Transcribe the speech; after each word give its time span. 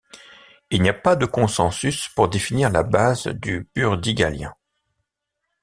Il 0.71 0.81
n'y 0.81 0.89
a 0.89 0.95
pas 0.95 1.15
de 1.15 1.27
consensus 1.27 2.07
pour 2.15 2.27
définir 2.27 2.71
la 2.71 2.81
base 2.81 3.27
du 3.27 3.69
Burdigalien. 3.75 4.51